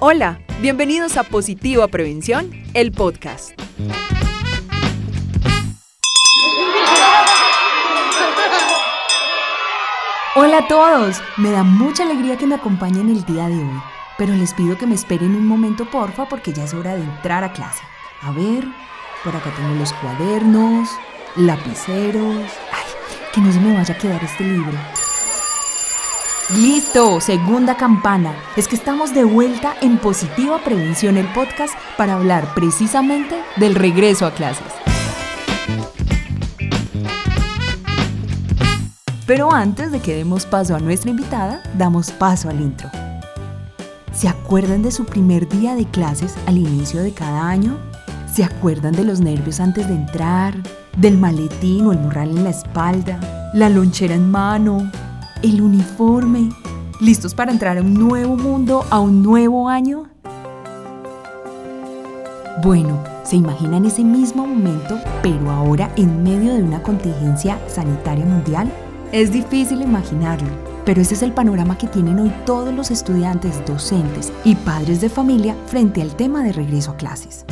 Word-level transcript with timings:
Hola, 0.00 0.38
bienvenidos 0.60 1.16
a 1.16 1.24
Positiva 1.24 1.88
Prevención, 1.88 2.52
el 2.72 2.92
podcast. 2.92 3.60
Hola 10.36 10.58
a 10.58 10.68
todos, 10.68 11.20
me 11.36 11.50
da 11.50 11.64
mucha 11.64 12.04
alegría 12.04 12.36
que 12.38 12.46
me 12.46 12.54
acompañen 12.54 13.08
el 13.08 13.24
día 13.24 13.48
de 13.48 13.56
hoy, 13.56 13.82
pero 14.16 14.34
les 14.34 14.54
pido 14.54 14.78
que 14.78 14.86
me 14.86 14.94
esperen 14.94 15.34
un 15.34 15.48
momento 15.48 15.90
porfa 15.90 16.28
porque 16.28 16.52
ya 16.52 16.62
es 16.62 16.74
hora 16.74 16.94
de 16.94 17.02
entrar 17.02 17.42
a 17.42 17.52
clase. 17.52 17.82
A 18.22 18.30
ver, 18.30 18.64
por 19.24 19.34
acá 19.34 19.52
tengo 19.56 19.74
los 19.74 19.92
cuadernos, 19.94 20.90
lapiceros. 21.34 22.44
Ay, 22.72 22.86
que 23.34 23.40
no 23.40 23.52
se 23.52 23.58
me 23.58 23.74
vaya 23.74 23.94
a 23.94 23.98
quedar 23.98 24.22
este 24.22 24.44
libro. 24.44 24.78
Listo, 26.56 27.20
segunda 27.20 27.76
campana. 27.76 28.34
Es 28.56 28.68
que 28.68 28.74
estamos 28.74 29.12
de 29.12 29.22
vuelta 29.22 29.74
en 29.82 29.98
Positiva 29.98 30.58
Prevención, 30.64 31.18
el 31.18 31.30
podcast, 31.34 31.74
para 31.98 32.14
hablar 32.14 32.54
precisamente 32.54 33.36
del 33.56 33.74
regreso 33.74 34.24
a 34.24 34.32
clases. 34.32 34.64
Pero 39.26 39.52
antes 39.52 39.92
de 39.92 40.00
que 40.00 40.16
demos 40.16 40.46
paso 40.46 40.74
a 40.74 40.78
nuestra 40.78 41.10
invitada, 41.10 41.62
damos 41.76 42.12
paso 42.12 42.48
al 42.48 42.62
intro. 42.62 42.88
¿Se 44.14 44.26
acuerdan 44.26 44.80
de 44.80 44.90
su 44.90 45.04
primer 45.04 45.50
día 45.50 45.74
de 45.74 45.84
clases 45.84 46.34
al 46.46 46.56
inicio 46.56 47.02
de 47.02 47.12
cada 47.12 47.46
año? 47.46 47.76
¿Se 48.32 48.42
acuerdan 48.42 48.94
de 48.94 49.04
los 49.04 49.20
nervios 49.20 49.60
antes 49.60 49.86
de 49.86 49.94
entrar? 49.94 50.54
¿Del 50.96 51.18
maletín 51.18 51.88
o 51.88 51.92
el 51.92 51.98
morral 51.98 52.30
en 52.30 52.44
la 52.44 52.50
espalda? 52.50 53.20
¿La 53.52 53.68
lonchera 53.68 54.14
en 54.14 54.30
mano? 54.30 54.90
El 55.42 55.60
uniforme, 55.60 56.48
listos 57.00 57.34
para 57.34 57.52
entrar 57.52 57.78
a 57.78 57.82
un 57.82 57.94
nuevo 57.94 58.36
mundo, 58.36 58.84
a 58.90 59.00
un 59.00 59.22
nuevo 59.22 59.68
año? 59.68 60.04
Bueno, 62.62 63.02
¿se 63.22 63.36
imaginan 63.36 63.84
ese 63.84 64.02
mismo 64.02 64.46
momento, 64.46 64.98
pero 65.22 65.50
ahora 65.50 65.92
en 65.96 66.24
medio 66.24 66.54
de 66.54 66.62
una 66.62 66.82
contingencia 66.82 67.58
sanitaria 67.68 68.24
mundial? 68.24 68.70
Es 69.12 69.30
difícil 69.30 69.80
imaginarlo, 69.80 70.48
pero 70.84 71.00
ese 71.00 71.14
es 71.14 71.22
el 71.22 71.32
panorama 71.32 71.78
que 71.78 71.86
tienen 71.86 72.18
hoy 72.18 72.32
todos 72.44 72.74
los 72.74 72.90
estudiantes, 72.90 73.64
docentes 73.64 74.32
y 74.44 74.56
padres 74.56 75.00
de 75.00 75.08
familia 75.08 75.54
frente 75.66 76.02
al 76.02 76.16
tema 76.16 76.42
de 76.42 76.52
regreso 76.52 76.90
a 76.90 76.96
clases. 76.96 77.44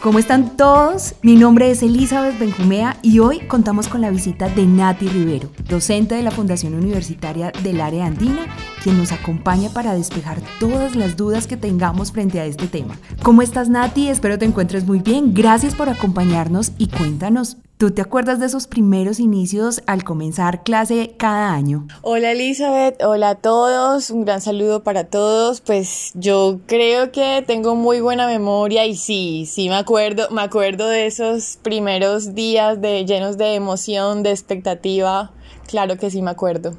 ¿Cómo 0.00 0.18
están 0.18 0.56
todos? 0.56 1.14
Mi 1.20 1.36
nombre 1.36 1.70
es 1.70 1.82
Elizabeth 1.82 2.38
Benjumea 2.38 2.96
y 3.02 3.18
hoy 3.18 3.40
contamos 3.40 3.86
con 3.86 4.00
la 4.00 4.08
visita 4.08 4.48
de 4.48 4.64
Nati 4.64 5.06
Rivero, 5.06 5.50
docente 5.68 6.14
de 6.14 6.22
la 6.22 6.30
Fundación 6.30 6.72
Universitaria 6.72 7.52
del 7.62 7.82
Área 7.82 8.06
Andina, 8.06 8.46
quien 8.82 8.96
nos 8.96 9.12
acompaña 9.12 9.68
para 9.68 9.92
despejar 9.92 10.40
todas 10.58 10.96
las 10.96 11.18
dudas 11.18 11.46
que 11.46 11.58
tengamos 11.58 12.12
frente 12.12 12.40
a 12.40 12.46
este 12.46 12.66
tema. 12.66 12.96
¿Cómo 13.22 13.42
estás 13.42 13.68
Nati? 13.68 14.08
Espero 14.08 14.38
te 14.38 14.46
encuentres 14.46 14.86
muy 14.86 15.00
bien. 15.00 15.34
Gracias 15.34 15.74
por 15.74 15.90
acompañarnos 15.90 16.72
y 16.78 16.86
cuéntanos 16.86 17.58
¿Tú 17.80 17.92
te 17.92 18.02
acuerdas 18.02 18.38
de 18.38 18.44
esos 18.44 18.66
primeros 18.66 19.20
inicios 19.20 19.80
al 19.86 20.04
comenzar 20.04 20.64
clase 20.64 21.14
cada 21.16 21.54
año? 21.54 21.86
Hola 22.02 22.32
Elizabeth, 22.32 23.02
hola 23.02 23.30
a 23.30 23.34
todos, 23.36 24.10
un 24.10 24.26
gran 24.26 24.42
saludo 24.42 24.82
para 24.82 25.04
todos. 25.04 25.62
Pues 25.62 26.12
yo 26.14 26.60
creo 26.66 27.10
que 27.10 27.42
tengo 27.46 27.76
muy 27.76 28.02
buena 28.02 28.26
memoria 28.26 28.84
y 28.84 28.96
sí, 28.96 29.46
sí 29.46 29.70
me 29.70 29.76
acuerdo, 29.76 30.28
me 30.30 30.42
acuerdo 30.42 30.88
de 30.88 31.06
esos 31.06 31.56
primeros 31.62 32.34
días 32.34 32.82
de 32.82 33.06
llenos 33.06 33.38
de 33.38 33.54
emoción, 33.54 34.22
de 34.22 34.32
expectativa. 34.32 35.32
Claro 35.66 35.96
que 35.96 36.10
sí 36.10 36.20
me 36.20 36.32
acuerdo. 36.32 36.76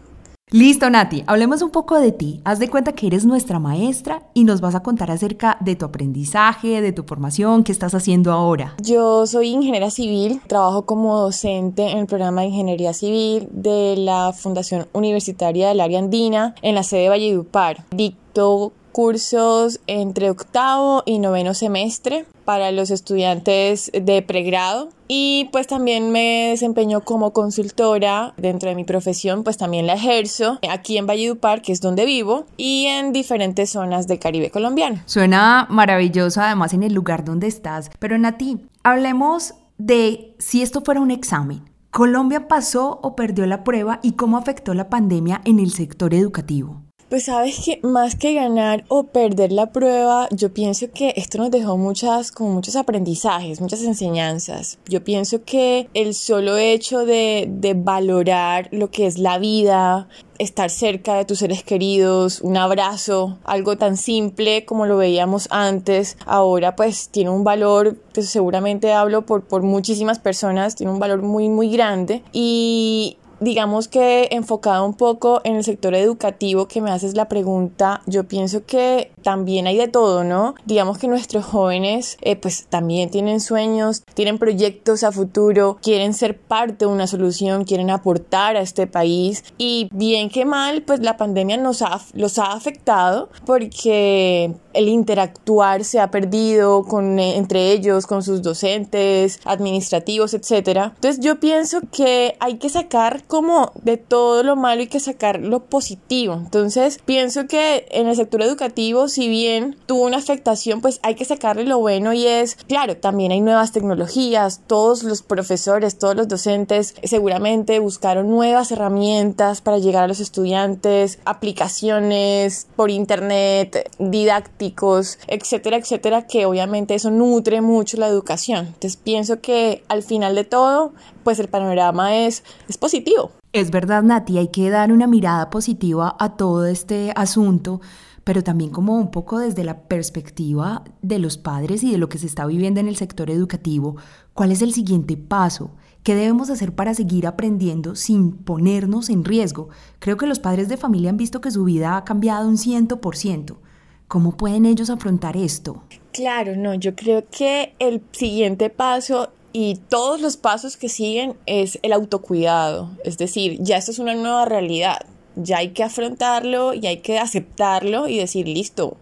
Listo, 0.54 0.90
Nati, 0.90 1.24
hablemos 1.28 1.62
un 1.62 1.70
poco 1.70 1.98
de 1.98 2.12
ti. 2.12 2.42
Haz 2.44 2.60
de 2.60 2.70
cuenta 2.70 2.92
que 2.92 3.08
eres 3.08 3.24
nuestra 3.24 3.58
maestra 3.58 4.24
y 4.34 4.44
nos 4.44 4.60
vas 4.60 4.76
a 4.76 4.84
contar 4.84 5.10
acerca 5.10 5.56
de 5.62 5.78
tu 5.78 5.86
aprendizaje, 5.86 6.82
de 6.82 6.92
tu 6.92 7.04
formación, 7.04 7.64
qué 7.64 7.72
estás 7.72 7.96
haciendo 7.96 8.34
ahora. 8.34 8.76
Yo 8.84 9.26
soy 9.28 9.48
ingeniera 9.48 9.90
civil, 9.90 10.42
trabajo 10.48 10.86
como 10.86 11.18
docente 11.18 11.90
en 11.92 12.00
el 12.00 12.06
programa 12.06 12.42
de 12.42 12.48
ingeniería 12.48 12.92
civil 12.92 13.48
de 13.54 13.96
la 13.96 14.34
Fundación 14.34 14.90
Universitaria 14.92 15.70
del 15.70 15.80
Área 15.80 16.00
Andina 16.00 16.54
en 16.62 16.76
la 16.76 16.84
sede 16.84 17.04
de 17.04 17.10
Valledupar. 17.10 17.86
Dicto 17.92 18.74
cursos 18.92 19.80
entre 19.88 20.30
octavo 20.30 21.04
y 21.06 21.20
noveno 21.20 21.54
semestre 21.54 22.26
para 22.46 22.72
los 22.72 22.92
estudiantes 22.92 23.92
de 23.94 24.22
pregrado 24.22 24.90
y 25.08 25.50
pues 25.52 25.68
también 25.68 26.12
me 26.12 26.50
desempeño 26.50 27.02
como 27.02 27.34
consultora 27.34 28.34
dentro 28.38 28.70
de 28.70 28.76
mi 28.76 28.84
profesión 28.84 29.44
pues 29.44 29.58
también 29.58 29.88
la 29.88 29.94
ejerzo 29.94 30.60
aquí 30.70 30.98
en 30.98 31.08
Valledupar 31.08 31.62
que 31.62 31.72
es 31.72 31.82
donde 31.82 32.06
vivo 32.06 32.46
y 32.58 32.88
en 32.88 33.14
diferentes 33.14 33.72
zonas 33.72 34.08
de 34.08 34.20
Caribe 34.20 34.52
colombiano. 34.52 35.02
Suena 35.06 35.68
maravilloso 35.70 36.42
además 36.42 36.74
en 36.74 36.84
el 36.84 36.94
lugar 36.94 37.26
donde 37.26 37.48
estás, 37.48 37.90
pero 38.00 38.18
Nati, 38.18 38.68
hablemos 38.84 39.54
de 39.78 40.36
si 40.38 40.62
esto 40.62 40.82
fuera 40.82 41.02
un 41.02 41.12
examen. 41.12 41.70
¿Colombia 41.92 42.48
pasó 42.48 43.00
o 43.04 43.16
perdió 43.18 43.46
la 43.46 43.66
prueba 43.66 44.00
y 44.02 44.14
cómo 44.14 44.38
afectó 44.38 44.74
la 44.74 44.90
pandemia 44.90 45.42
en 45.44 45.60
el 45.60 45.72
sector 45.72 46.14
educativo? 46.14 46.81
Pues 47.12 47.26
sabes 47.26 47.60
que 47.66 47.82
más 47.84 48.16
que 48.16 48.34
ganar 48.34 48.86
o 48.88 49.04
perder 49.04 49.52
la 49.52 49.74
prueba, 49.74 50.30
yo 50.32 50.54
pienso 50.54 50.90
que 50.92 51.14
esto 51.18 51.40
nos 51.40 51.52
dejó 51.52 51.76
muchas, 51.76 52.32
como 52.32 52.52
muchos 52.52 52.78
aprendizajes, 52.78 53.60
muchas 53.60 53.84
enseñanzas. 53.84 54.80
Yo 54.88 55.04
pienso 55.04 55.44
que 55.44 55.90
el 55.94 56.14
solo 56.14 56.56
hecho 56.56 57.06
de, 57.06 57.50
de 57.50 57.74
valorar 57.74 58.70
lo 58.72 58.92
que 58.92 59.08
es 59.08 59.18
la 59.18 59.40
vida, 59.40 60.08
estar 60.42 60.70
cerca 60.72 61.16
de 61.16 61.26
tus 61.26 61.40
seres 61.40 61.64
queridos, 61.64 62.42
un 62.42 62.58
abrazo, 62.58 63.38
algo 63.44 63.78
tan 63.78 63.96
simple 63.96 64.66
como 64.66 64.88
lo 64.88 64.98
veíamos 64.98 65.48
antes, 65.52 66.18
ahora 66.26 66.76
pues 66.76 67.10
tiene 67.10 67.30
un 67.30 67.44
valor, 67.44 67.98
que 68.12 68.24
seguramente 68.24 68.92
hablo 68.92 69.26
por, 69.26 69.44
por 69.44 69.62
muchísimas 69.62 70.18
personas, 70.18 70.76
tiene 70.76 70.92
un 70.92 71.00
valor 71.00 71.22
muy 71.22 71.48
muy 71.50 71.70
grande 71.70 72.24
y 72.32 73.18
digamos 73.42 73.88
que 73.88 74.30
enfocado 74.32 74.86
un 74.86 74.94
poco 74.94 75.42
en 75.44 75.56
el 75.56 75.64
sector 75.64 75.94
educativo 75.96 76.68
que 76.68 76.80
me 76.80 76.92
haces 76.92 77.16
la 77.16 77.28
pregunta, 77.28 78.02
yo 78.06 78.24
pienso 78.24 78.66
que 78.66 79.12
también 79.24 79.68
hay 79.68 79.78
de 79.78 79.88
todo, 79.88 80.24
¿no? 80.24 80.56
Digamos 80.66 80.98
que 80.98 81.08
nuestros 81.08 81.44
jóvenes 81.44 82.18
eh, 82.22 82.36
pues 82.36 82.68
también 82.68 83.10
tienen 83.10 83.40
sueños, 83.40 84.04
tienen 84.14 84.38
proyectos 84.38 85.04
a 85.04 85.12
futuro, 85.12 85.78
quieren 85.82 86.14
ser 86.14 86.38
parte 86.38 86.86
de 86.86 86.92
una 86.92 87.08
solución, 87.08 87.66
quieren 87.66 87.90
aportar 87.90 88.56
a 88.56 88.62
este 88.62 88.88
país 88.88 89.44
y 89.58 89.90
bien 89.92 90.30
que 90.30 90.46
mal 90.46 90.84
pues 90.84 91.00
la 91.00 91.18
pandemia 91.18 91.58
nos 91.58 91.82
ha, 91.82 92.00
los 92.14 92.38
ha 92.38 92.54
afectado 92.54 93.30
porque 93.46 94.54
el 94.74 94.88
interactuar 94.88 95.84
se 95.84 96.00
ha 96.00 96.12
perdido 96.12 96.84
con, 96.84 97.20
entre 97.20 97.72
ellos, 97.72 98.06
con 98.06 98.24
sus 98.24 98.42
docentes, 98.42 99.40
administrativos, 99.46 100.34
etc. 100.34 100.92
Entonces 100.96 101.20
yo 101.20 101.40
pienso 101.40 101.82
que 101.92 102.36
hay 102.40 102.58
que 102.58 102.70
sacar 102.70 103.24
como 103.32 103.72
de 103.82 103.96
todo 103.96 104.44
lo 104.44 104.58
malo 104.58 104.82
hay 104.82 104.88
que 104.88 105.00
sacar 105.00 105.40
lo 105.40 105.64
positivo. 105.64 106.34
Entonces 106.34 107.00
pienso 107.06 107.48
que 107.48 107.88
en 107.92 108.10
el 108.10 108.18
sector 108.18 108.42
educativo, 108.42 109.08
si 109.08 109.30
bien 109.30 109.78
tuvo 109.86 110.04
una 110.04 110.18
afectación, 110.18 110.82
pues 110.82 111.00
hay 111.02 111.16
que 111.16 111.24
sacarle 111.24 111.64
lo 111.64 111.80
bueno 111.80 112.12
y 112.12 112.28
es, 112.28 112.56
claro, 112.68 112.98
también 112.98 113.32
hay 113.32 113.40
nuevas 113.40 113.72
tecnologías, 113.72 114.60
todos 114.68 115.04
los 115.04 115.22
profesores, 115.22 115.98
todos 115.98 116.14
los 116.14 116.28
docentes 116.28 116.94
seguramente 117.04 117.80
buscaron 117.80 118.30
nuevas 118.30 118.70
herramientas 118.74 119.62
para 119.62 119.78
llegar 119.78 120.04
a 120.04 120.08
los 120.10 120.20
estudiantes, 120.20 121.20
aplicaciones 121.24 122.68
por 122.76 122.92
internet, 122.92 123.90
didácticas 123.98 125.20
etcétera, 125.28 125.78
etcétera, 125.78 126.28
que 126.28 126.46
obviamente 126.46 126.96
eso 126.96 127.12
nutre 127.12 127.62
mucho 127.62 127.96
la 127.96 128.08
educación. 128.08 128.66
Entonces 128.68 128.98
pienso 128.98 129.40
que 129.40 129.86
al 129.88 130.04
final 130.04 130.36
de 130.36 130.44
todo, 130.44 130.92
pues 131.24 131.40
el 131.40 131.48
panorama 131.48 132.18
es, 132.18 132.44
es 132.68 132.78
positivo. 132.78 133.21
Es 133.54 133.72
verdad, 133.72 134.04
Nati, 134.04 134.38
hay 134.38 134.48
que 134.48 134.70
dar 134.70 134.92
una 134.92 135.08
mirada 135.08 135.50
positiva 135.50 136.16
a 136.20 136.38
todo 136.38 136.66
este 136.66 137.12
asunto 137.16 137.82
pero 138.24 138.44
también 138.44 138.70
como 138.72 138.96
un 138.98 139.12
poco 139.12 139.40
desde 139.40 139.64
la 139.64 139.84
perspectiva 139.84 140.84
de 141.02 141.20
los 141.20 141.38
padres 141.38 141.84
y 141.84 141.92
de 141.92 141.98
lo 141.98 142.10
que 142.10 142.18
se 142.18 142.28
está 142.28 142.46
viviendo 142.46 142.80
en 142.80 142.88
el 142.88 142.96
sector 142.96 143.30
educativo, 143.30 143.96
¿cuál 144.34 144.52
es 144.52 144.62
el 144.62 144.74
siguiente 144.74 145.18
paso? 145.18 145.72
¿Qué 146.04 146.16
debemos 146.16 146.50
hacer 146.50 146.74
para 146.74 146.94
seguir 146.94 147.28
aprendiendo 147.28 147.96
sin 147.96 148.32
ponernos 148.32 149.10
en 149.10 149.24
riesgo? 149.24 149.70
Creo 150.00 150.18
que 150.18 150.28
los 150.28 150.40
padres 150.40 150.68
de 150.68 150.78
familia 150.78 151.10
han 151.10 151.18
visto 151.18 151.42
que 151.42 151.52
su 151.52 151.64
vida 151.64 151.98
ha 151.98 152.04
cambiado 152.04 152.48
un 152.48 152.58
ciento 152.58 153.02
por 153.02 153.16
ciento. 153.16 153.60
¿Cómo 154.08 154.36
pueden 154.36 154.66
ellos 154.66 154.90
afrontar 154.90 155.38
esto? 155.38 155.84
Claro, 156.12 156.56
no, 156.56 156.74
yo 156.74 156.96
creo 156.96 157.24
que 157.32 157.76
el 157.80 158.02
siguiente 158.12 158.70
paso 158.70 159.30
y 159.54 159.76
todos 159.90 160.22
los 160.22 160.38
pasos 160.38 160.78
que 160.78 160.90
siguen 160.90 161.36
es 161.46 161.80
el 161.82 161.94
autocuidado, 161.94 162.92
es 163.04 163.18
decir, 163.18 163.58
ya 163.62 163.78
esto 163.78 163.92
es 163.92 164.00
una 164.00 164.16
nueva 164.16 164.46
realidad, 164.46 165.06
ya 165.36 165.58
hay 165.58 165.70
que 165.70 165.84
afrontarlo 165.84 166.74
y 166.74 166.88
hay 166.88 166.98
que 166.98 167.20
aceptarlo 167.20 168.08
y 168.08 168.18
decir, 168.18 168.48
listo, 168.48 168.98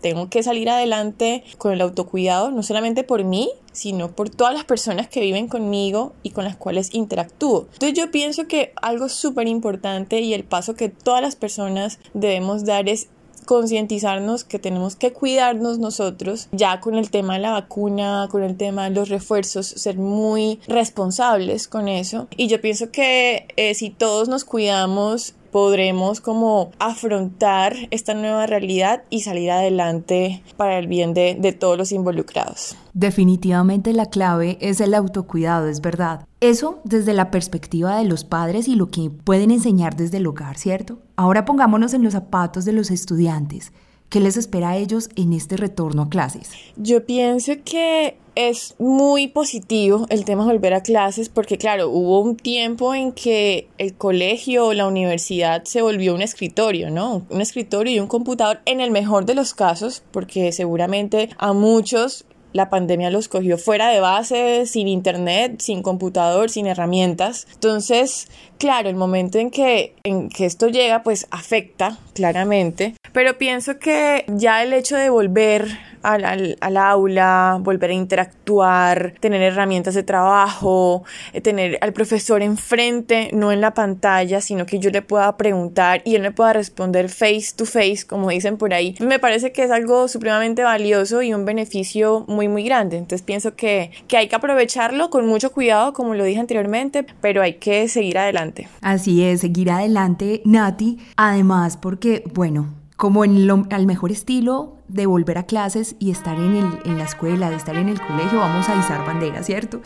tengo 0.00 0.28
que 0.28 0.42
salir 0.42 0.70
adelante 0.70 1.42
con 1.56 1.72
el 1.72 1.80
autocuidado, 1.80 2.50
no 2.50 2.62
solamente 2.62 3.02
por 3.02 3.24
mí, 3.24 3.50
sino 3.72 4.12
por 4.12 4.30
todas 4.30 4.54
las 4.54 4.64
personas 4.64 5.08
que 5.08 5.20
viven 5.20 5.48
conmigo 5.48 6.12
y 6.22 6.30
con 6.30 6.44
las 6.44 6.56
cuales 6.56 6.94
interactúo. 6.94 7.66
Entonces 7.72 7.98
yo 7.98 8.10
pienso 8.10 8.46
que 8.46 8.72
algo 8.80 9.08
súper 9.08 9.48
importante 9.48 10.20
y 10.20 10.34
el 10.34 10.44
paso 10.44 10.74
que 10.74 10.88
todas 10.88 11.22
las 11.22 11.36
personas 11.36 11.98
debemos 12.14 12.64
dar 12.64 12.88
es 12.88 13.08
concientizarnos 13.48 14.44
que 14.44 14.58
tenemos 14.58 14.94
que 14.94 15.14
cuidarnos 15.14 15.78
nosotros, 15.78 16.48
ya 16.52 16.80
con 16.80 16.96
el 16.96 17.08
tema 17.08 17.32
de 17.32 17.38
la 17.38 17.52
vacuna, 17.52 18.28
con 18.30 18.42
el 18.42 18.58
tema 18.58 18.84
de 18.84 18.94
los 18.94 19.08
refuerzos, 19.08 19.66
ser 19.68 19.96
muy 19.96 20.60
responsables 20.68 21.66
con 21.66 21.88
eso. 21.88 22.28
Y 22.36 22.48
yo 22.48 22.60
pienso 22.60 22.90
que 22.90 23.48
eh, 23.56 23.72
si 23.72 23.88
todos 23.88 24.28
nos 24.28 24.44
cuidamos, 24.44 25.32
podremos 25.50 26.20
como 26.20 26.70
afrontar 26.78 27.74
esta 27.90 28.14
nueva 28.14 28.46
realidad 28.46 29.02
y 29.10 29.20
salir 29.20 29.50
adelante 29.50 30.42
para 30.56 30.78
el 30.78 30.86
bien 30.86 31.14
de, 31.14 31.36
de, 31.38 31.52
todos 31.52 31.78
los 31.78 31.92
involucrados. 31.92 32.76
Definitivamente 32.92 33.92
la 33.92 34.06
clave 34.06 34.58
es 34.60 34.80
el 34.80 34.94
autocuidado, 34.94 35.68
es 35.68 35.80
verdad. 35.80 36.26
Eso 36.40 36.80
desde 36.84 37.14
la 37.14 37.30
perspectiva 37.30 37.96
de 37.96 38.04
los 38.04 38.24
padres 38.24 38.68
y 38.68 38.74
lo 38.74 38.90
que 38.90 39.10
pueden 39.10 39.50
enseñar 39.50 39.96
desde 39.96 40.18
el 40.18 40.26
hogar, 40.26 40.56
¿cierto? 40.56 40.98
Ahora 41.16 41.44
pongámonos 41.44 41.94
en 41.94 42.02
los 42.02 42.12
zapatos 42.12 42.64
de 42.64 42.72
los 42.72 42.90
estudiantes. 42.90 43.72
¿Qué 44.08 44.20
les 44.20 44.38
espera 44.38 44.70
a 44.70 44.76
ellos 44.78 45.10
en 45.16 45.34
este 45.34 45.58
retorno 45.58 46.02
a 46.02 46.08
clases? 46.08 46.50
Yo 46.76 47.04
pienso 47.04 47.52
que 47.62 48.16
es 48.36 48.74
muy 48.78 49.26
positivo 49.26 50.06
el 50.08 50.24
tema 50.24 50.46
de 50.46 50.52
volver 50.52 50.72
a 50.72 50.80
clases 50.80 51.28
porque 51.28 51.58
claro, 51.58 51.90
hubo 51.90 52.20
un 52.20 52.34
tiempo 52.34 52.94
en 52.94 53.12
que 53.12 53.68
el 53.76 53.94
colegio 53.94 54.68
o 54.68 54.72
la 54.72 54.86
universidad 54.86 55.64
se 55.64 55.82
volvió 55.82 56.14
un 56.14 56.22
escritorio, 56.22 56.90
¿no? 56.90 57.26
Un 57.28 57.42
escritorio 57.42 57.96
y 57.96 58.00
un 58.00 58.06
computador 58.06 58.60
en 58.64 58.80
el 58.80 58.92
mejor 58.92 59.26
de 59.26 59.34
los 59.34 59.52
casos 59.52 60.02
porque 60.10 60.52
seguramente 60.52 61.28
a 61.36 61.52
muchos 61.52 62.24
la 62.52 62.70
pandemia 62.70 63.10
los 63.10 63.28
cogió 63.28 63.58
fuera 63.58 63.88
de 63.88 64.00
base, 64.00 64.66
sin 64.66 64.88
internet, 64.88 65.60
sin 65.60 65.82
computador, 65.82 66.50
sin 66.50 66.66
herramientas. 66.66 67.46
Entonces, 67.54 68.28
claro, 68.58 68.88
el 68.88 68.96
momento 68.96 69.38
en 69.38 69.50
que, 69.50 69.94
en 70.02 70.28
que 70.28 70.46
esto 70.46 70.68
llega, 70.68 71.02
pues 71.02 71.26
afecta 71.30 71.98
claramente. 72.14 72.94
Pero 73.12 73.38
pienso 73.38 73.78
que 73.78 74.24
ya 74.28 74.62
el 74.62 74.72
hecho 74.72 74.96
de 74.96 75.10
volver 75.10 75.68
al, 76.02 76.56
al, 76.60 76.76
aula, 76.76 77.58
volver 77.60 77.90
a 77.90 77.94
interactuar, 77.94 79.14
tener 79.20 79.42
herramientas 79.42 79.94
de 79.94 80.02
trabajo, 80.02 81.04
eh, 81.32 81.40
tener 81.40 81.78
al 81.80 81.92
profesor 81.92 82.42
enfrente, 82.42 83.30
no 83.32 83.52
en 83.52 83.60
la 83.60 83.74
pantalla, 83.74 84.40
sino 84.40 84.66
que 84.66 84.78
yo 84.78 84.90
le 84.90 85.02
pueda 85.02 85.36
preguntar 85.36 86.02
y 86.04 86.14
él 86.14 86.22
me 86.22 86.32
pueda 86.32 86.52
responder 86.52 87.08
face 87.08 87.52
to 87.56 87.64
face, 87.64 88.06
como 88.06 88.30
dicen 88.30 88.56
por 88.56 88.74
ahí. 88.74 88.94
Me 89.00 89.18
parece 89.18 89.52
que 89.52 89.64
es 89.64 89.70
algo 89.70 90.08
supremamente 90.08 90.62
valioso 90.62 91.22
y 91.22 91.34
un 91.34 91.44
beneficio 91.44 92.24
muy, 92.28 92.48
muy 92.48 92.64
grande. 92.64 92.96
Entonces 92.96 93.22
pienso 93.22 93.54
que, 93.54 93.90
que 94.06 94.16
hay 94.16 94.28
que 94.28 94.36
aprovecharlo 94.36 95.10
con 95.10 95.26
mucho 95.26 95.52
cuidado, 95.52 95.92
como 95.92 96.14
lo 96.14 96.24
dije 96.24 96.40
anteriormente, 96.40 97.06
pero 97.20 97.42
hay 97.42 97.54
que 97.54 97.88
seguir 97.88 98.18
adelante. 98.18 98.68
Así 98.80 99.24
es, 99.24 99.40
seguir 99.40 99.70
adelante, 99.70 100.42
Nati. 100.44 100.98
Además, 101.16 101.76
porque, 101.76 102.24
bueno, 102.34 102.74
como 102.96 103.24
en 103.24 103.46
lo, 103.46 103.66
al 103.70 103.86
mejor 103.86 104.10
estilo 104.10 104.77
de 104.88 105.06
volver 105.06 105.38
a 105.38 105.44
clases 105.44 105.94
y 105.98 106.10
estar 106.10 106.36
en, 106.36 106.56
el, 106.56 106.78
en 106.84 106.98
la 106.98 107.04
escuela, 107.04 107.50
de 107.50 107.56
estar 107.56 107.76
en 107.76 107.88
el 107.88 108.00
colegio, 108.00 108.38
vamos 108.38 108.68
a 108.68 108.76
izar 108.76 109.06
bandera, 109.06 109.42
¿cierto? 109.42 109.80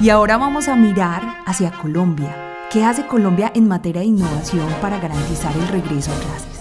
Y 0.00 0.10
ahora 0.10 0.36
vamos 0.36 0.66
a 0.68 0.74
mirar 0.74 1.22
hacia 1.46 1.70
Colombia. 1.70 2.34
¿Qué 2.72 2.82
hace 2.82 3.06
Colombia 3.06 3.52
en 3.54 3.68
materia 3.68 4.00
de 4.00 4.08
innovación 4.08 4.66
para 4.80 4.98
garantizar 4.98 5.54
el 5.54 5.68
regreso 5.68 6.10
a 6.10 6.14
clases? 6.16 6.52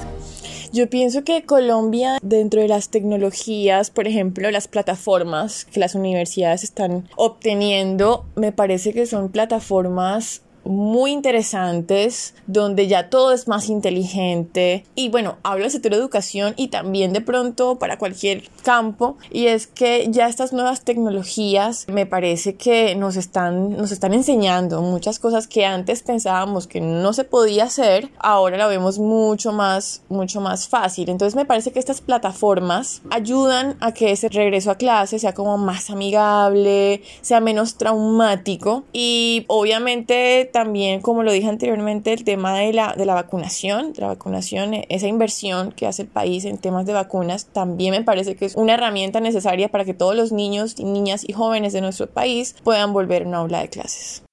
Yo 0.73 0.89
pienso 0.89 1.23
que 1.23 1.43
Colombia, 1.43 2.17
dentro 2.21 2.61
de 2.61 2.67
las 2.67 2.89
tecnologías, 2.89 3.89
por 3.89 4.07
ejemplo, 4.07 4.49
las 4.51 4.67
plataformas 4.69 5.65
que 5.65 5.79
las 5.79 5.95
universidades 5.95 6.63
están 6.63 7.09
obteniendo, 7.17 8.25
me 8.35 8.51
parece 8.51 8.93
que 8.93 9.05
son 9.05 9.29
plataformas 9.29 10.43
muy 10.63 11.11
interesantes 11.11 12.35
donde 12.47 12.87
ya 12.87 13.09
todo 13.09 13.33
es 13.33 13.47
más 13.47 13.69
inteligente. 13.69 14.85
Y 14.95 15.09
bueno 15.09 15.37
hablo 15.43 15.65
de 15.65 15.69
sector 15.71 15.93
educación 15.93 16.53
y 16.57 16.67
también 16.67 17.13
de 17.13 17.21
pronto 17.21 17.77
para 17.77 17.97
cualquier 17.97 18.49
campo. 18.63 19.17
Y 19.31 19.47
es 19.47 19.67
que 19.67 20.07
ya 20.09 20.27
estas 20.27 20.53
nuevas 20.53 20.83
tecnologías 20.83 21.85
me 21.87 22.05
parece 22.05 22.55
que 22.55 22.95
nos 22.95 23.15
están 23.15 23.77
nos 23.77 23.91
están 23.91 24.13
enseñando 24.13 24.81
muchas 24.81 25.19
cosas 25.19 25.47
que 25.47 25.65
antes 25.65 26.03
pensábamos 26.03 26.67
que 26.67 26.81
no 26.81 27.13
se 27.13 27.23
podía 27.23 27.65
hacer 27.65 28.09
ahora 28.19 28.57
la 28.57 28.67
vemos 28.67 28.99
mucho 28.99 29.51
más 29.51 30.01
mucho 30.09 30.41
más 30.41 30.67
fácil. 30.67 31.09
Entonces 31.09 31.35
me 31.35 31.45
parece 31.45 31.71
que 31.71 31.79
estas 31.79 32.01
plataformas 32.01 33.01
ayudan 33.09 33.77
a 33.79 33.93
que 33.93 34.11
ese 34.11 34.29
regreso 34.29 34.71
a 34.71 34.75
clase 34.75 35.19
sea 35.19 35.33
como 35.33 35.57
más 35.57 35.89
amigable 35.89 37.01
sea 37.21 37.39
menos 37.39 37.75
traumático. 37.75 38.83
Y 38.93 39.45
obviamente 39.47 40.49
también, 40.51 41.01
como 41.01 41.23
lo 41.23 41.31
dije 41.31 41.47
anteriormente, 41.47 42.13
el 42.13 42.23
tema 42.23 42.57
de 42.57 42.73
la, 42.73 42.93
de 42.93 43.05
la 43.05 43.13
vacunación, 43.13 43.93
la 43.97 44.07
vacunación, 44.07 44.73
esa 44.89 45.07
inversión 45.07 45.71
que 45.71 45.87
hace 45.87 46.03
el 46.03 46.07
país 46.07 46.45
en 46.45 46.57
temas 46.57 46.85
de 46.85 46.93
vacunas, 46.93 47.45
también 47.45 47.91
me 47.91 48.03
parece 48.03 48.35
que 48.35 48.45
es 48.45 48.55
una 48.55 48.73
herramienta 48.73 49.19
necesaria 49.19 49.69
para 49.69 49.85
que 49.85 49.93
todos 49.93 50.15
los 50.15 50.31
niños, 50.31 50.79
niñas 50.79 51.23
y 51.27 51.33
jóvenes 51.33 51.73
de 51.73 51.81
nuestro 51.81 52.07
país 52.07 52.55
puedan 52.63 52.93
volver 52.93 53.23
a 53.23 53.27
una 53.27 53.37
aula 53.37 53.61
de 53.61 53.69
clases. 53.69 54.23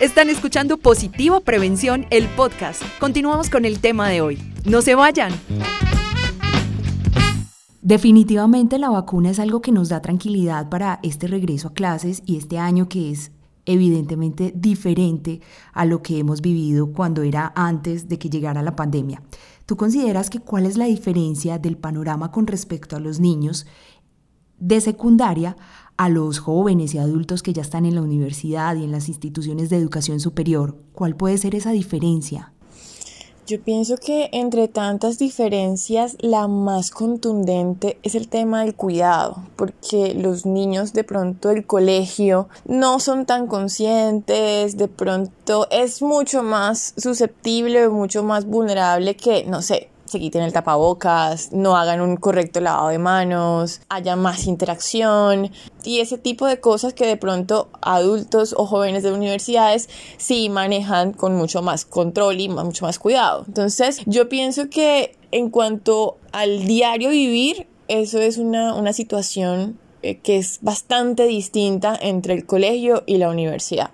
Están 0.00 0.30
escuchando 0.30 0.78
Positivo 0.78 1.40
Prevención, 1.40 2.06
el 2.08 2.26
podcast. 2.28 2.82
Continuamos 2.98 3.50
con 3.50 3.66
el 3.66 3.80
tema 3.80 4.08
de 4.08 4.22
hoy. 4.22 4.38
No 4.64 4.80
se 4.80 4.94
vayan. 4.94 5.32
Definitivamente 7.90 8.78
la 8.78 8.88
vacuna 8.88 9.30
es 9.30 9.40
algo 9.40 9.60
que 9.60 9.72
nos 9.72 9.88
da 9.88 10.00
tranquilidad 10.00 10.68
para 10.68 11.00
este 11.02 11.26
regreso 11.26 11.66
a 11.66 11.74
clases 11.74 12.22
y 12.24 12.36
este 12.36 12.56
año 12.56 12.88
que 12.88 13.10
es 13.10 13.32
evidentemente 13.66 14.52
diferente 14.54 15.40
a 15.72 15.84
lo 15.86 16.00
que 16.00 16.20
hemos 16.20 16.40
vivido 16.40 16.92
cuando 16.92 17.22
era 17.24 17.52
antes 17.56 18.08
de 18.08 18.16
que 18.16 18.30
llegara 18.30 18.62
la 18.62 18.76
pandemia. 18.76 19.24
¿Tú 19.66 19.76
consideras 19.76 20.30
que 20.30 20.38
cuál 20.38 20.66
es 20.66 20.76
la 20.76 20.84
diferencia 20.84 21.58
del 21.58 21.76
panorama 21.76 22.30
con 22.30 22.46
respecto 22.46 22.94
a 22.94 23.00
los 23.00 23.18
niños 23.18 23.66
de 24.60 24.80
secundaria 24.80 25.56
a 25.96 26.08
los 26.08 26.38
jóvenes 26.38 26.94
y 26.94 26.98
adultos 26.98 27.42
que 27.42 27.52
ya 27.52 27.62
están 27.62 27.86
en 27.86 27.96
la 27.96 28.02
universidad 28.02 28.76
y 28.76 28.84
en 28.84 28.92
las 28.92 29.08
instituciones 29.08 29.68
de 29.68 29.78
educación 29.78 30.20
superior? 30.20 30.78
¿Cuál 30.92 31.16
puede 31.16 31.38
ser 31.38 31.56
esa 31.56 31.72
diferencia? 31.72 32.52
Yo 33.50 33.60
pienso 33.60 33.96
que 33.96 34.28
entre 34.30 34.68
tantas 34.68 35.18
diferencias, 35.18 36.16
la 36.20 36.46
más 36.46 36.92
contundente 36.92 37.98
es 38.04 38.14
el 38.14 38.28
tema 38.28 38.60
del 38.60 38.76
cuidado, 38.76 39.42
porque 39.56 40.14
los 40.14 40.46
niños 40.46 40.92
de 40.92 41.02
pronto 41.02 41.48
del 41.48 41.66
colegio 41.66 42.48
no 42.64 43.00
son 43.00 43.26
tan 43.26 43.48
conscientes, 43.48 44.76
de 44.76 44.86
pronto 44.86 45.66
es 45.72 46.00
mucho 46.00 46.44
más 46.44 46.94
susceptible, 46.96 47.88
mucho 47.88 48.22
más 48.22 48.44
vulnerable 48.44 49.16
que, 49.16 49.42
no 49.42 49.62
sé, 49.62 49.89
se 50.10 50.18
quiten 50.18 50.42
el 50.42 50.52
tapabocas, 50.52 51.52
no 51.52 51.76
hagan 51.76 52.00
un 52.00 52.16
correcto 52.16 52.60
lavado 52.60 52.88
de 52.88 52.98
manos, 52.98 53.80
haya 53.88 54.16
más 54.16 54.46
interacción 54.46 55.52
y 55.84 56.00
ese 56.00 56.18
tipo 56.18 56.46
de 56.46 56.58
cosas 56.58 56.94
que 56.94 57.06
de 57.06 57.16
pronto 57.16 57.68
adultos 57.80 58.52
o 58.58 58.66
jóvenes 58.66 59.04
de 59.04 59.12
universidades 59.12 59.88
sí 60.16 60.48
manejan 60.48 61.12
con 61.12 61.36
mucho 61.36 61.62
más 61.62 61.84
control 61.84 62.40
y 62.40 62.48
mucho 62.48 62.84
más 62.84 62.98
cuidado. 62.98 63.44
Entonces 63.46 64.00
yo 64.06 64.28
pienso 64.28 64.68
que 64.68 65.16
en 65.30 65.48
cuanto 65.50 66.18
al 66.32 66.66
diario 66.66 67.10
vivir, 67.10 67.68
eso 67.86 68.18
es 68.18 68.36
una, 68.36 68.74
una 68.74 68.92
situación 68.92 69.78
eh, 70.02 70.18
que 70.18 70.38
es 70.38 70.58
bastante 70.60 71.26
distinta 71.26 71.96
entre 72.00 72.34
el 72.34 72.46
colegio 72.46 73.04
y 73.06 73.18
la 73.18 73.30
universidad, 73.30 73.90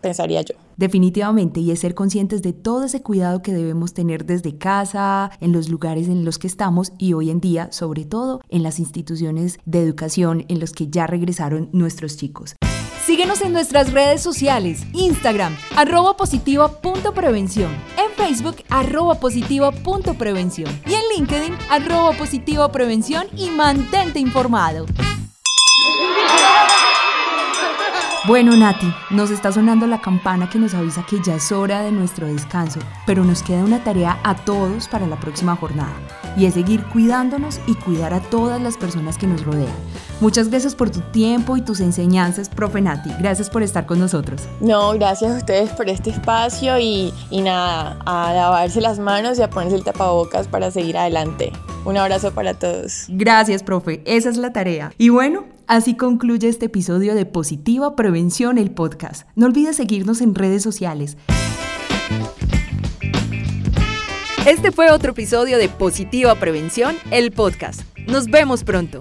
pensaría 0.00 0.42
yo. 0.42 0.56
Definitivamente, 0.80 1.60
y 1.60 1.72
es 1.72 1.80
ser 1.80 1.94
conscientes 1.94 2.40
de 2.40 2.54
todo 2.54 2.84
ese 2.84 3.02
cuidado 3.02 3.42
que 3.42 3.52
debemos 3.52 3.92
tener 3.92 4.24
desde 4.24 4.56
casa, 4.56 5.30
en 5.38 5.52
los 5.52 5.68
lugares 5.68 6.08
en 6.08 6.24
los 6.24 6.38
que 6.38 6.46
estamos 6.46 6.94
y 6.96 7.12
hoy 7.12 7.28
en 7.28 7.38
día, 7.38 7.70
sobre 7.70 8.06
todo, 8.06 8.40
en 8.48 8.62
las 8.62 8.78
instituciones 8.78 9.58
de 9.66 9.82
educación 9.82 10.46
en 10.48 10.58
los 10.58 10.72
que 10.72 10.88
ya 10.88 11.06
regresaron 11.06 11.68
nuestros 11.74 12.16
chicos. 12.16 12.56
Síguenos 13.04 13.42
en 13.42 13.52
nuestras 13.52 13.92
redes 13.92 14.22
sociales, 14.22 14.86
Instagram, 14.94 15.54
arroba 15.76 16.16
positivo.prevención, 16.16 17.70
en 17.98 18.10
Facebook, 18.16 18.56
arroba 18.70 19.16
positivo.prevención 19.16 20.70
y 20.86 20.94
en 20.94 21.02
LinkedIn, 21.14 21.54
arroba 21.68 22.12
positivo 22.12 22.66
prevención 22.72 23.26
y 23.36 23.50
mantente 23.50 24.18
informado. 24.18 24.86
Bueno, 28.26 28.54
Nati, 28.54 28.92
nos 29.08 29.30
está 29.30 29.50
sonando 29.50 29.86
la 29.86 30.02
campana 30.02 30.50
que 30.50 30.58
nos 30.58 30.74
avisa 30.74 31.06
que 31.08 31.22
ya 31.22 31.36
es 31.36 31.50
hora 31.52 31.80
de 31.80 31.90
nuestro 31.90 32.26
descanso, 32.26 32.78
pero 33.06 33.24
nos 33.24 33.42
queda 33.42 33.64
una 33.64 33.82
tarea 33.82 34.18
a 34.22 34.34
todos 34.34 34.88
para 34.88 35.06
la 35.06 35.16
próxima 35.16 35.56
jornada, 35.56 35.94
y 36.36 36.46
es 36.46 36.54
seguir 36.54 36.84
cuidándonos 36.84 37.60
y 37.66 37.74
cuidar 37.74 38.14
a 38.14 38.20
todas 38.20 38.60
las 38.60 38.76
personas 38.76 39.18
que 39.18 39.26
nos 39.26 39.44
rodean. 39.44 39.72
Muchas 40.20 40.48
gracias 40.48 40.74
por 40.74 40.90
tu 40.90 41.00
tiempo 41.00 41.56
y 41.56 41.62
tus 41.62 41.80
enseñanzas, 41.80 42.48
profe 42.48 42.80
Nati. 42.80 43.10
Gracias 43.18 43.48
por 43.48 43.62
estar 43.62 43.86
con 43.86 43.98
nosotros. 43.98 44.42
No, 44.60 44.92
gracias 44.92 45.32
a 45.32 45.36
ustedes 45.38 45.70
por 45.70 45.88
este 45.88 46.10
espacio 46.10 46.78
y, 46.78 47.12
y 47.30 47.40
nada, 47.40 47.98
a 48.04 48.32
lavarse 48.34 48.80
las 48.80 48.98
manos 48.98 49.38
y 49.38 49.42
a 49.42 49.50
ponerse 49.50 49.76
el 49.76 49.84
tapabocas 49.84 50.46
para 50.48 50.70
seguir 50.70 50.98
adelante. 50.98 51.52
Un 51.84 51.96
abrazo 51.96 52.32
para 52.32 52.54
todos. 52.54 53.06
Gracias, 53.08 53.62
profe. 53.62 54.02
Esa 54.04 54.28
es 54.28 54.36
la 54.36 54.52
tarea. 54.52 54.92
Y 54.98 55.08
bueno, 55.08 55.44
Así 55.70 55.94
concluye 55.94 56.48
este 56.48 56.66
episodio 56.66 57.14
de 57.14 57.26
Positiva 57.26 57.94
Prevención, 57.94 58.58
el 58.58 58.72
podcast. 58.72 59.28
No 59.36 59.46
olvides 59.46 59.76
seguirnos 59.76 60.20
en 60.20 60.34
redes 60.34 60.64
sociales. 60.64 61.16
Este 64.46 64.72
fue 64.72 64.90
otro 64.90 65.10
episodio 65.12 65.58
de 65.58 65.68
Positiva 65.68 66.34
Prevención, 66.34 66.96
el 67.10 67.30
podcast. 67.30 67.82
Nos 68.06 68.26
vemos 68.26 68.64
pronto. 68.64 69.00